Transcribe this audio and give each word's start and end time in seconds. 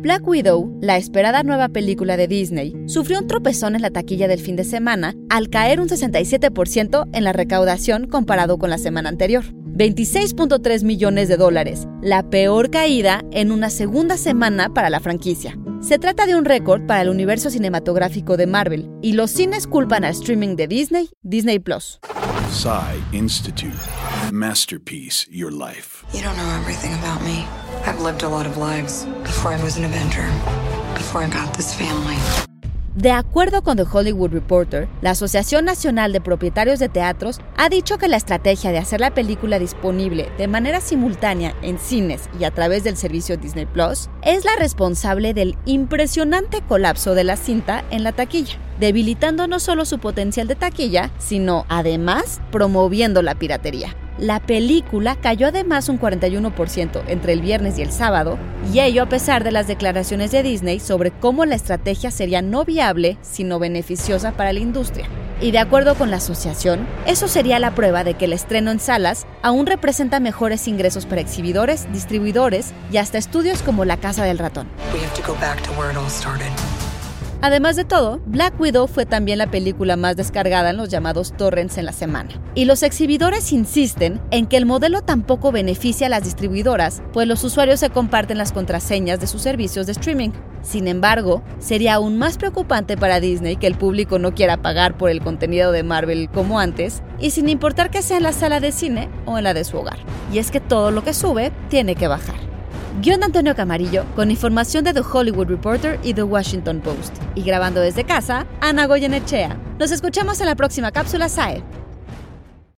Black 0.00 0.28
Widow, 0.28 0.78
la 0.80 0.96
esperada 0.96 1.42
nueva 1.42 1.68
película 1.70 2.16
de 2.16 2.28
Disney, 2.28 2.72
sufrió 2.86 3.18
un 3.18 3.26
tropezón 3.26 3.74
en 3.74 3.82
la 3.82 3.90
taquilla 3.90 4.28
del 4.28 4.38
fin 4.38 4.54
de 4.54 4.62
semana 4.62 5.16
al 5.28 5.50
caer 5.50 5.80
un 5.80 5.88
67% 5.88 7.08
en 7.12 7.24
la 7.24 7.32
recaudación 7.32 8.06
comparado 8.06 8.58
con 8.58 8.70
la 8.70 8.78
semana 8.78 9.08
anterior. 9.08 9.44
26.3 9.74 10.84
millones 10.84 11.28
de 11.28 11.36
dólares, 11.36 11.88
la 12.00 12.30
peor 12.30 12.70
caída 12.70 13.24
en 13.32 13.50
una 13.50 13.70
segunda 13.70 14.16
semana 14.16 14.72
para 14.72 14.88
la 14.88 15.00
franquicia. 15.00 15.58
Se 15.80 15.98
trata 15.98 16.26
de 16.26 16.36
un 16.36 16.44
récord 16.44 16.86
para 16.86 17.02
el 17.02 17.08
universo 17.08 17.50
cinematográfico 17.50 18.36
de 18.36 18.46
Marvel 18.46 18.88
y 19.02 19.14
los 19.14 19.32
cines 19.32 19.66
culpan 19.66 20.04
al 20.04 20.12
streaming 20.12 20.54
de 20.54 20.68
Disney, 20.68 21.08
Disney 21.22 21.58
Plus. 21.58 21.98
Psy 22.50 22.96
Institute. 23.12 23.78
Masterpiece 24.32 25.26
Your 25.30 25.52
Life. 25.52 26.04
You 26.14 26.22
don't 26.22 26.34
know 26.36 26.50
everything 26.58 26.94
about 26.94 27.22
me. 27.22 27.44
I've 27.86 28.00
lived 28.00 28.22
a 28.22 28.28
lot 28.28 28.46
of 28.46 28.56
lives 28.56 29.04
before 29.22 29.52
I 29.52 29.62
was 29.62 29.76
an 29.76 29.84
Avenger, 29.84 30.24
before 30.94 31.22
I 31.22 31.28
got 31.28 31.54
this 31.54 31.74
family. 31.74 32.16
De 32.94 33.12
acuerdo 33.12 33.62
con 33.62 33.76
The 33.76 33.84
Hollywood 33.84 34.32
Reporter, 34.32 34.88
la 35.02 35.10
Asociación 35.10 35.66
Nacional 35.66 36.12
de 36.12 36.20
Propietarios 36.20 36.80
de 36.80 36.88
Teatros 36.88 37.38
ha 37.56 37.68
dicho 37.68 37.96
que 37.96 38.08
la 38.08 38.16
estrategia 38.16 38.72
de 38.72 38.78
hacer 38.78 39.00
la 39.00 39.14
película 39.14 39.58
disponible 39.58 40.32
de 40.36 40.48
manera 40.48 40.80
simultánea 40.80 41.54
en 41.62 41.78
cines 41.78 42.28
y 42.40 42.44
a 42.44 42.50
través 42.50 42.82
del 42.82 42.96
servicio 42.96 43.36
Disney 43.36 43.66
Plus 43.66 44.08
es 44.22 44.44
la 44.44 44.56
responsable 44.58 45.32
del 45.32 45.56
impresionante 45.64 46.60
colapso 46.62 47.14
de 47.14 47.24
la 47.24 47.36
cinta 47.36 47.84
en 47.90 48.02
la 48.02 48.12
taquilla, 48.12 48.58
debilitando 48.78 49.46
no 49.46 49.60
solo 49.60 49.84
su 49.84 49.98
potencial 49.98 50.48
de 50.48 50.54
taquilla, 50.54 51.10
sino 51.18 51.66
además 51.68 52.40
promoviendo 52.50 53.22
la 53.22 53.34
piratería. 53.34 53.94
La 54.18 54.40
película 54.40 55.14
cayó 55.14 55.46
además 55.46 55.88
un 55.88 56.00
41% 56.00 57.02
entre 57.06 57.32
el 57.32 57.40
viernes 57.40 57.78
y 57.78 57.82
el 57.82 57.92
sábado, 57.92 58.36
y 58.72 58.80
ello 58.80 59.04
a 59.04 59.08
pesar 59.08 59.44
de 59.44 59.52
las 59.52 59.68
declaraciones 59.68 60.32
de 60.32 60.42
Disney 60.42 60.80
sobre 60.80 61.12
cómo 61.12 61.44
la 61.44 61.54
estrategia 61.54 62.10
sería 62.10 62.42
no 62.42 62.64
viable, 62.64 63.16
sino 63.22 63.60
beneficiosa 63.60 64.32
para 64.32 64.52
la 64.52 64.58
industria. 64.58 65.06
Y 65.40 65.52
de 65.52 65.60
acuerdo 65.60 65.94
con 65.94 66.10
la 66.10 66.16
asociación, 66.16 66.84
eso 67.06 67.28
sería 67.28 67.60
la 67.60 67.76
prueba 67.76 68.02
de 68.02 68.14
que 68.14 68.24
el 68.24 68.32
estreno 68.32 68.72
en 68.72 68.80
salas 68.80 69.24
aún 69.40 69.66
representa 69.66 70.18
mejores 70.18 70.66
ingresos 70.66 71.06
para 71.06 71.20
exhibidores, 71.20 71.86
distribuidores 71.92 72.72
y 72.90 72.96
hasta 72.96 73.18
estudios 73.18 73.62
como 73.62 73.84
La 73.84 73.98
Casa 73.98 74.24
del 74.24 74.38
Ratón. 74.38 74.66
Además 77.40 77.76
de 77.76 77.84
todo, 77.84 78.20
Black 78.26 78.60
Widow 78.60 78.88
fue 78.88 79.06
también 79.06 79.38
la 79.38 79.48
película 79.48 79.96
más 79.96 80.16
descargada 80.16 80.70
en 80.70 80.76
los 80.76 80.88
llamados 80.88 81.32
torrents 81.36 81.78
en 81.78 81.86
la 81.86 81.92
semana. 81.92 82.30
Y 82.56 82.64
los 82.64 82.82
exhibidores 82.82 83.52
insisten 83.52 84.20
en 84.32 84.46
que 84.46 84.56
el 84.56 84.66
modelo 84.66 85.02
tampoco 85.02 85.52
beneficia 85.52 86.08
a 86.08 86.10
las 86.10 86.24
distribuidoras, 86.24 87.00
pues 87.12 87.28
los 87.28 87.44
usuarios 87.44 87.78
se 87.78 87.90
comparten 87.90 88.38
las 88.38 88.50
contraseñas 88.50 89.20
de 89.20 89.28
sus 89.28 89.40
servicios 89.40 89.86
de 89.86 89.92
streaming. 89.92 90.30
Sin 90.62 90.88
embargo, 90.88 91.44
sería 91.60 91.94
aún 91.94 92.18
más 92.18 92.38
preocupante 92.38 92.96
para 92.96 93.20
Disney 93.20 93.54
que 93.54 93.68
el 93.68 93.76
público 93.76 94.18
no 94.18 94.34
quiera 94.34 94.56
pagar 94.56 94.98
por 94.98 95.08
el 95.08 95.20
contenido 95.20 95.70
de 95.70 95.84
Marvel 95.84 96.28
como 96.34 96.58
antes, 96.58 97.04
y 97.20 97.30
sin 97.30 97.48
importar 97.48 97.90
que 97.90 98.02
sea 98.02 98.16
en 98.16 98.24
la 98.24 98.32
sala 98.32 98.58
de 98.58 98.72
cine 98.72 99.08
o 99.26 99.38
en 99.38 99.44
la 99.44 99.54
de 99.54 99.62
su 99.62 99.78
hogar. 99.78 99.98
Y 100.32 100.38
es 100.38 100.50
que 100.50 100.58
todo 100.58 100.90
lo 100.90 101.04
que 101.04 101.14
sube 101.14 101.52
tiene 101.68 101.94
que 101.94 102.08
bajar. 102.08 102.47
Guión 103.00 103.20
de 103.20 103.26
Antonio 103.26 103.54
Camarillo, 103.54 104.04
con 104.16 104.30
información 104.30 104.82
de 104.82 104.92
The 104.92 105.02
Hollywood 105.12 105.46
Reporter 105.46 106.00
y 106.02 106.14
The 106.14 106.24
Washington 106.24 106.80
Post. 106.80 107.14
Y 107.36 107.42
grabando 107.42 107.80
desde 107.80 108.04
casa, 108.04 108.46
Ana 108.60 108.86
Goyenechea. 108.86 109.56
Nos 109.78 109.92
escuchamos 109.92 110.40
en 110.40 110.46
la 110.46 110.56
próxima 110.56 110.90
cápsula 110.90 111.28
SAE. 111.28 111.62